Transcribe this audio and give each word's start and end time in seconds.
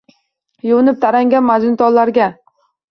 Yuvinib 0.71 0.99
tarangan 1.05 1.47
majnuntollarga 1.53 2.35